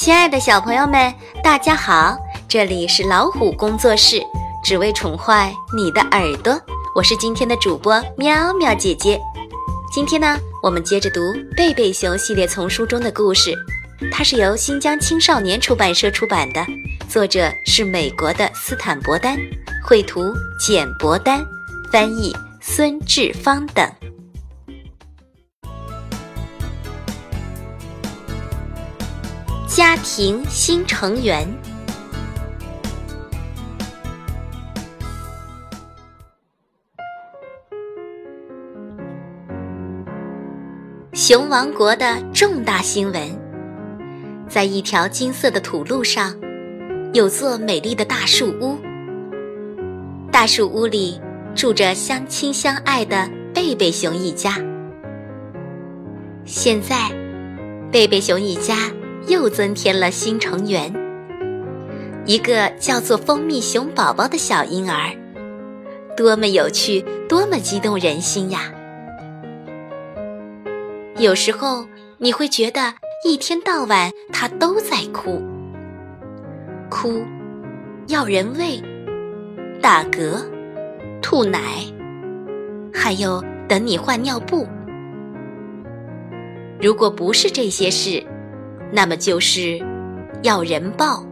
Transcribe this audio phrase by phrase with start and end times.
[0.00, 2.16] 亲爱的小朋友们，大家好！
[2.48, 4.22] 这里是老虎工作室，
[4.62, 6.56] 只为宠坏你的耳朵。
[6.94, 9.20] 我是今天的主播喵喵姐姐。
[9.92, 11.20] 今天呢，我们接着读
[11.56, 13.52] 《贝贝熊》系列丛书中的故事，
[14.12, 16.64] 它是由新疆青少年出版社出版的，
[17.08, 19.36] 作者是美国的斯坦伯丹，
[19.84, 20.32] 绘图
[20.64, 21.44] 简伯丹，
[21.90, 23.84] 翻译孙志芳等。
[29.78, 31.46] 家庭新成员。
[41.12, 43.30] 熊王国的重大新闻，
[44.48, 46.36] 在一条金色的土路上，
[47.14, 48.76] 有座美丽的大树屋。
[50.32, 51.20] 大树屋里
[51.54, 54.56] 住着相亲相爱的贝贝熊一家。
[56.44, 57.12] 现在，
[57.92, 58.74] 贝贝熊一家。
[59.28, 60.90] 又增添了新成员，
[62.24, 65.14] 一个叫做蜂蜜熊宝宝的小婴儿，
[66.16, 68.72] 多么有趣，多么激动人心呀！
[71.18, 75.42] 有时候你会觉得一天到晚他都在哭，
[76.88, 77.22] 哭，
[78.06, 78.82] 要人喂，
[79.82, 80.42] 打嗝，
[81.20, 81.60] 吐奶，
[82.94, 84.66] 还有等你换尿布。
[86.80, 88.24] 如果不是这些事，
[88.92, 89.78] 那么就是
[90.42, 91.26] 要人抱，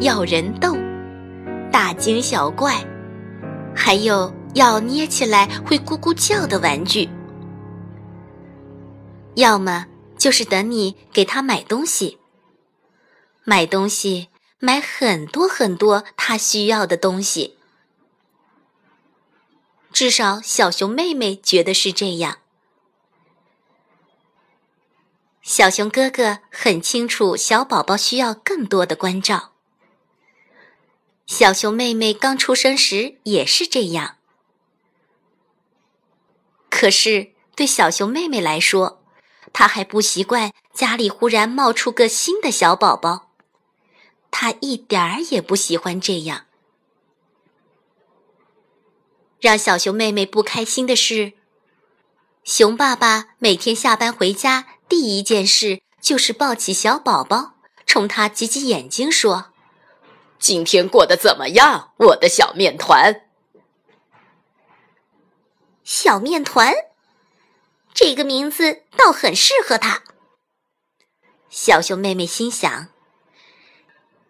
[0.00, 0.76] 要人逗，
[1.70, 2.84] 大惊小怪，
[3.74, 7.08] 还有要捏起来会咕咕叫的玩具。
[9.34, 9.86] 要么
[10.16, 12.18] 就是等你给他买东西，
[13.44, 17.58] 买东西，买很多很多他需要的东西。
[19.92, 22.38] 至少小熊妹妹觉得是这样。
[25.46, 29.52] 小熊哥哥很清楚，小宝宝需要更多的关照。
[31.24, 34.16] 小熊妹妹刚出生时也是这样。
[36.68, 39.00] 可是对小熊妹妹来说，
[39.52, 43.30] 她还不习惯家里忽然冒出个新的小宝宝，
[44.32, 46.46] 她一点儿也不喜欢这样。
[49.40, 51.34] 让小熊妹妹不开心的是，
[52.42, 54.72] 熊爸爸每天下班回家。
[54.88, 57.54] 第一件事就是抱起小宝宝，
[57.84, 59.52] 冲他挤挤眼睛，说
[60.38, 63.22] ：“今天过得怎么样，我的小面团？”
[65.82, 66.72] 小面团，
[67.92, 70.02] 这个名字倒很适合他。
[71.48, 72.88] 小熊妹妹心想：“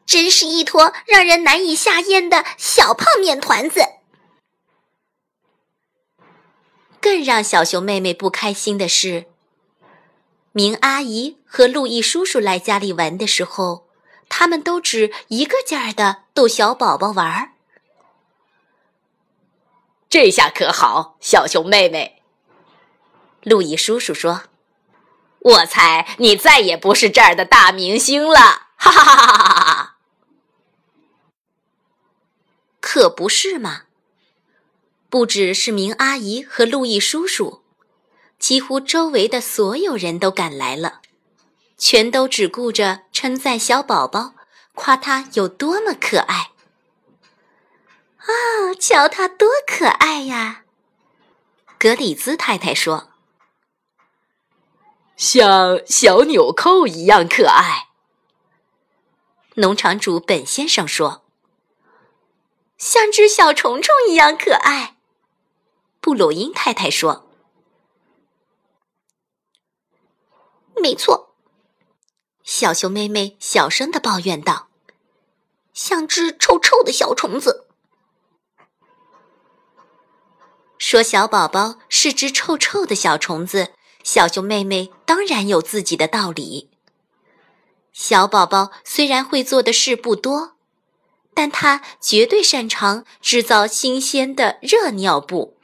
[0.07, 3.81] 真是一坨让人难以下咽的小胖面团子。”
[7.01, 9.27] 更让小熊妹妹不开心的是。
[10.57, 13.91] 明阿姨和路易叔叔来家里玩的时候，
[14.31, 17.51] 他们都只一个劲儿的逗小宝宝玩儿。
[20.09, 22.23] 这下可好，小熊妹妹。
[23.43, 24.45] 路易叔叔说
[25.41, 28.69] ：“我猜你再也不是这儿的大明星了。
[28.81, 29.97] ”哈哈哈哈哈哈！
[32.81, 33.83] 可不是嘛？
[35.11, 37.66] 不只是明阿姨和路易叔叔。
[38.47, 41.01] 几乎周围的所有人都赶来了，
[41.77, 44.35] 全都只顾着称赞小宝宝，
[44.73, 46.53] 夸他有多么可爱。
[48.19, 48.31] 啊，
[48.79, 50.63] 瞧他多可爱呀！
[51.77, 53.11] 格里兹太太说
[55.19, 57.89] ：“像小纽扣一样可爱。”
[59.59, 61.25] 农场主本先生说
[62.79, 64.99] ：“像只小虫虫一样可爱。”
[66.01, 67.26] 布鲁因太太说。
[70.81, 71.35] 没错，
[72.45, 74.69] 小熊妹妹小声的抱怨道
[75.75, 77.67] ：“像只臭臭的小虫子。”
[80.79, 83.73] 说小宝宝是只臭臭的小虫子，
[84.05, 86.71] 小熊妹妹当然有自己的道理。
[87.93, 90.57] 小宝宝虽然会做的事不多，
[91.35, 95.57] 但他绝对擅长制造新鲜的热尿布。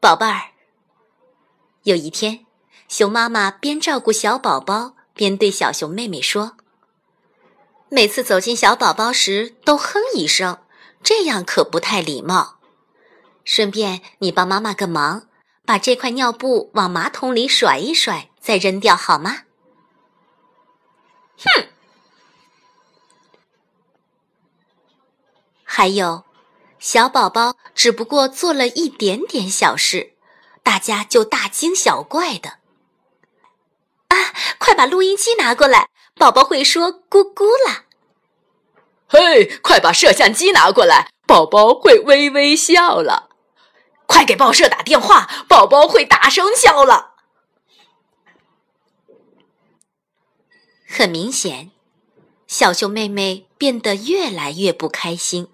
[0.00, 0.57] 宝贝儿。
[1.84, 2.44] 有一天，
[2.88, 6.56] 熊妈妈边照顾小宝宝，边对小熊妹妹说
[7.88, 10.58] ：“每次走进小宝宝时都哼一声，
[11.02, 12.58] 这样可不太礼貌。
[13.44, 15.28] 顺便，你帮妈妈个忙，
[15.64, 19.44] 把这块尿布往马桶里甩一甩，再扔掉好吗？”
[21.38, 21.68] 哼。
[25.64, 26.24] 还有，
[26.80, 30.14] 小宝宝只不过做了一点点小事。
[30.68, 32.58] 大家就大惊小怪的，
[34.08, 34.34] 啊！
[34.58, 37.84] 快把录音机拿过来，宝宝会说咕咕了。
[39.06, 43.30] 嘿，快把摄像机拿过来，宝宝会微微笑了。
[44.04, 47.14] 快给报社打电话，宝宝会大声笑了。
[50.86, 51.70] 很明显，
[52.46, 55.50] 小熊妹妹变得越来越不开心。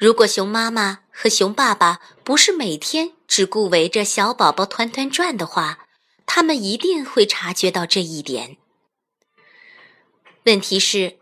[0.00, 5.80] 如果熊妈妈和熊爸爸不是每天只顾围着小宝宝团团转的话，
[6.24, 8.56] 他们一定会察觉到这一点。
[10.44, 11.18] 问题是，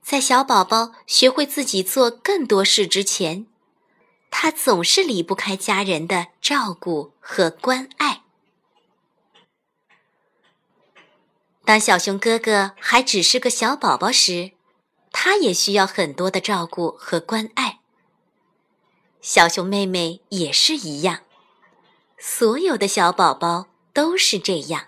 [0.00, 3.46] 在小宝宝学会自己做更多事之前，
[4.30, 8.22] 他总是离不开家人的照顾和关爱。
[11.64, 14.52] 当小熊哥哥还只是个小宝宝时，
[15.10, 17.69] 他也需要很多的照顾和关爱。
[19.22, 21.20] 小熊妹妹也是一样，
[22.18, 24.86] 所有的小宝宝都是这样。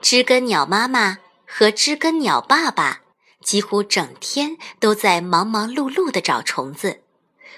[0.00, 1.18] 知更鸟妈妈
[1.48, 3.00] 和知更鸟爸爸
[3.42, 7.02] 几乎整天都在忙忙碌碌的找虫子，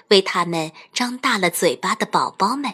[0.07, 2.73] 为他们张大了嘴巴的宝宝们。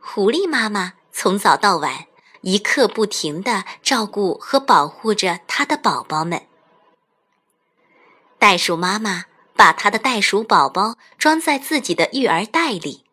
[0.00, 2.06] 狐狸妈妈从早到晚
[2.40, 6.46] 一刻不停的照顾和保护着它的宝宝们。
[8.38, 9.26] 袋鼠妈妈。
[9.62, 13.04] 把他的袋鼠宝宝装在自己的育儿袋里，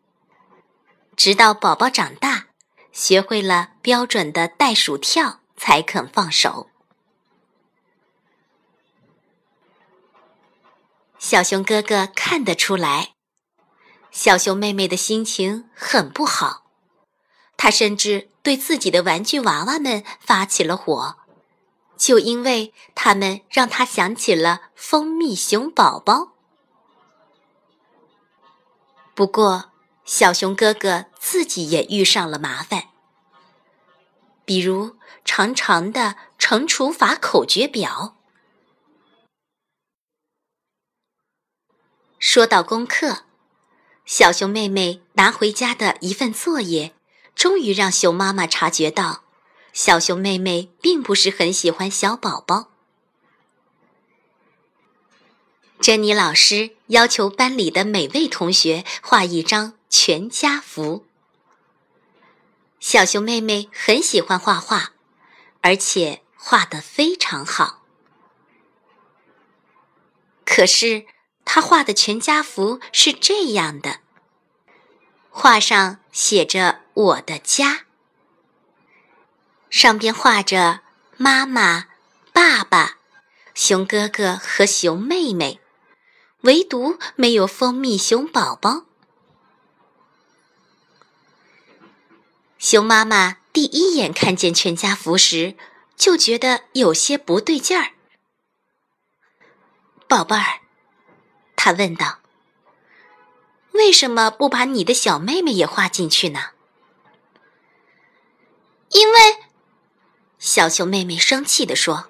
[1.15, 2.47] 直到宝宝长大，
[2.91, 6.71] 学会了标准的袋鼠跳，才肯放手。
[11.19, 13.11] 小熊哥哥看得出来，
[14.09, 16.63] 小熊妹妹的心情很不好，
[17.57, 21.17] 他甚至对自己的玩具娃娃们发起了火，
[21.95, 26.37] 就因为他们让他想起了蜂蜜熊宝宝。
[29.19, 29.73] 不过，
[30.05, 32.85] 小熊哥哥自己也遇上了麻烦，
[34.45, 34.95] 比如
[35.25, 38.15] 长长的乘除法口诀表。
[42.17, 43.23] 说到功课，
[44.05, 46.95] 小熊妹妹拿回家的一份作业，
[47.35, 49.25] 终于让熊妈妈察觉到，
[49.73, 52.68] 小熊妹妹并不是很喜欢小宝宝。
[55.81, 61.05] 珍妮老师要求班里的每位同学画一张全家福。
[62.81, 64.91] 小熊妹妹很喜欢画画，
[65.61, 67.81] 而且画得非常好。
[70.45, 71.05] 可是
[71.45, 74.01] 她画的全家福是这样的：
[75.29, 77.85] 画上写着“我的家”，
[79.71, 80.81] 上边画着
[81.15, 81.87] 妈妈、
[82.33, 82.97] 爸爸、
[83.53, 85.61] 熊哥哥和熊妹妹。
[86.41, 88.85] 唯独没有蜂蜜熊宝宝。
[92.57, 95.57] 熊妈妈第一眼看见全家福时，
[95.95, 97.91] 就觉得有些不对劲儿。
[100.07, 100.61] 宝贝儿，
[101.55, 102.19] 他问道
[103.73, 106.51] ：“为什么不把你的小妹妹也画进去呢？”
[108.91, 109.37] 因为，
[110.39, 112.09] 小熊妹妹生气地说：“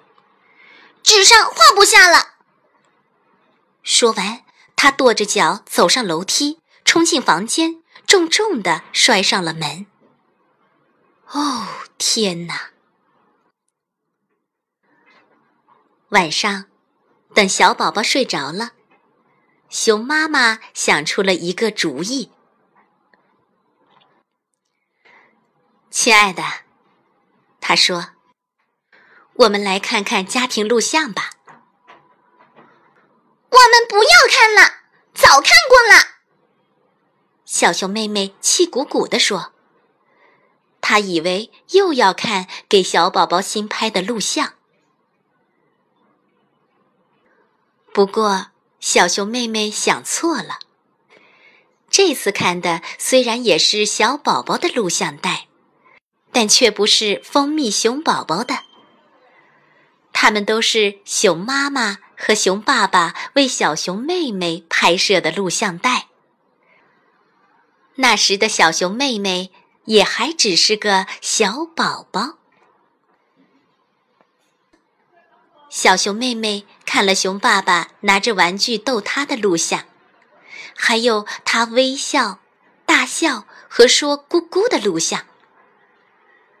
[1.02, 2.29] 纸上画不下了。”
[4.00, 9.84] 说完，他跺着脚走上楼梯，冲进房间，重重的摔上了门。
[11.32, 12.70] 哦，天哪！
[16.08, 16.64] 晚上，
[17.34, 18.70] 等小宝宝睡着了，
[19.68, 22.30] 熊妈妈想出了一个主意。
[25.90, 26.42] 亲爱的，
[27.60, 28.12] 她说
[29.44, 31.32] ：“我们来看看家庭录像吧。”
[33.50, 34.60] 我们不要看了，
[35.14, 36.06] 早看过了。
[37.44, 39.52] 小熊妹妹气鼓鼓地说
[40.80, 44.54] ：“她以为又要看给小宝宝新拍的录像。”
[47.92, 48.46] 不过，
[48.78, 50.60] 小熊妹妹想错了。
[51.90, 55.48] 这次看的虽然也是小宝宝的录像带，
[56.30, 58.60] 但却不是蜂蜜熊宝宝的。
[60.12, 61.98] 他们都是熊妈妈。
[62.22, 66.08] 和熊爸爸为小熊妹妹拍摄的录像带。
[67.94, 69.50] 那时的小熊妹妹
[69.86, 72.34] 也还只是个小宝宝。
[75.70, 79.86] 小熊妹妹看了熊爸爸拿着玩具逗她的录像，
[80.76, 82.40] 还有他微笑、
[82.84, 85.24] 大笑和说“咕咕”的录像，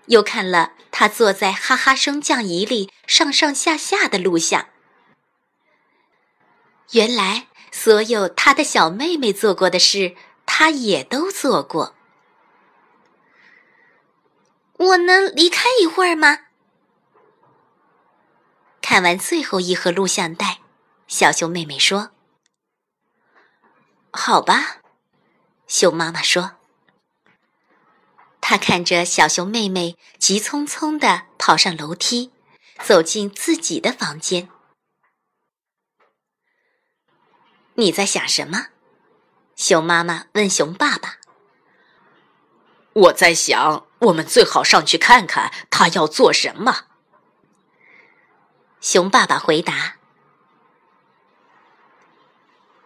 [0.06, 4.66] 又看了他坐在哈哈升降椅里上上下下的录像。
[6.92, 11.94] 原来，所有他的小妹妹做过的事，他也都做过。
[14.76, 16.46] 我能离开一会儿吗？
[18.80, 20.60] 看完最后一盒录像带，
[21.06, 22.10] 小熊妹妹说
[24.10, 24.78] ：“好吧。”
[25.68, 26.56] 熊妈妈说
[28.40, 32.32] ：“她看着小熊妹妹急匆匆地跑上楼梯，
[32.82, 34.48] 走进自己的房间。
[37.80, 38.66] 你在想什么？”
[39.56, 41.16] 熊妈妈问熊爸爸。
[42.92, 46.86] “我在想，我们最好上去看看他要做什么。”
[48.80, 49.96] 熊爸爸回答。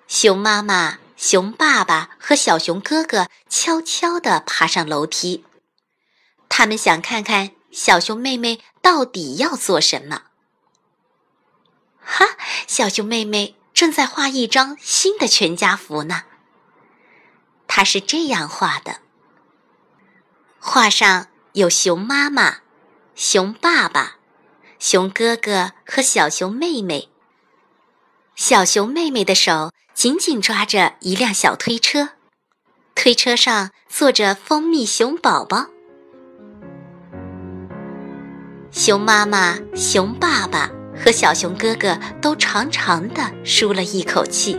[0.06, 5.44] 熊妈妈、熊爸爸和小熊哥哥悄悄地爬上楼梯，
[6.48, 10.24] 他们想看看小熊妹妹到底要做什么。
[12.00, 12.36] 哈，
[12.66, 16.23] 小熊妹妹正在画一张新的全家福呢。
[17.66, 19.00] 他是这样画的：
[20.59, 22.59] 画上有熊妈妈、
[23.14, 24.16] 熊爸爸。
[24.81, 27.09] 熊哥哥和小熊妹妹，
[28.35, 32.11] 小熊妹妹的手紧紧抓着一辆小推车，
[32.95, 35.69] 推车上坐着蜂蜜熊宝宝。
[38.71, 44.54] 熊妈妈、熊爸爸和小熊哥哥都长长的舒了一口气。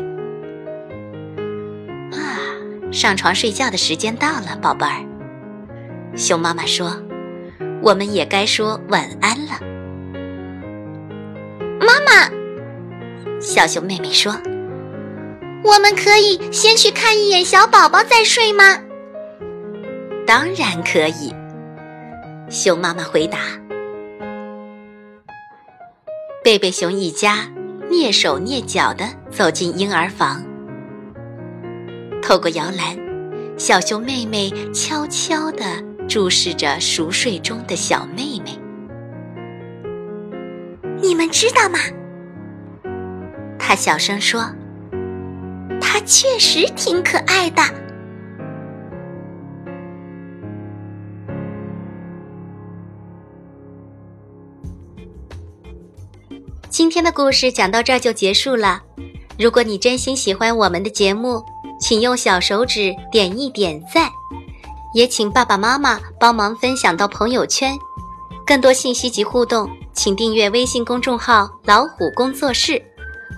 [2.12, 2.40] 啊，
[2.92, 5.04] 上床睡觉的时间到了，宝贝儿。
[6.16, 6.96] 熊妈妈说
[7.84, 9.60] ：“我们也该说晚安了。”
[11.80, 12.30] 妈妈，
[13.40, 14.34] 小熊妹妹说
[15.64, 18.80] ：“我们可以先去看一眼小宝宝再睡吗
[20.26, 21.34] ？”“当然可以。”
[22.50, 23.40] 熊妈妈回答。
[26.46, 27.52] 贝贝熊一家
[27.90, 30.46] 蹑手蹑脚地走进婴儿房，
[32.22, 32.96] 透过摇篮，
[33.58, 35.66] 小熊妹妹悄悄地
[36.08, 38.60] 注视着熟睡中的小妹妹。
[41.02, 41.80] 你们知道吗？
[43.58, 44.48] 他小声说
[45.82, 47.64] ：“他确实挺可爱的。”
[56.86, 58.80] 今天的故事讲到这儿就结束了。
[59.40, 61.44] 如果你真心喜欢我们的节目，
[61.82, 64.08] 请用小手指点一点赞，
[64.94, 67.76] 也请爸爸妈妈帮忙分享到朋友圈。
[68.46, 69.68] 更多信息及互动。
[69.94, 72.80] 请订阅微信公众号“老虎工作室”，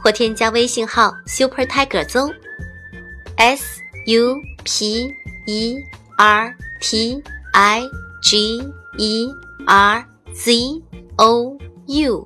[0.03, 3.63] 或添加微信号 “Super Tiger Zoo”，S
[4.07, 4.35] U
[4.65, 5.09] P
[5.45, 5.77] E
[6.17, 7.23] R T
[7.53, 7.83] I
[8.21, 8.61] G
[8.97, 9.29] E
[9.65, 10.81] R Z
[11.15, 12.25] O U。